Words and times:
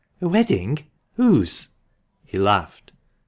"A 0.21 0.27
wedding! 0.27 0.85
Whose?" 1.13 1.69
He 2.25 2.39
laughed. 2.39 2.91